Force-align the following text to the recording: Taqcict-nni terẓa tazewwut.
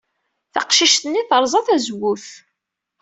Taqcict-nni 0.53 1.21
terẓa 1.29 1.61
tazewwut. 1.67 2.25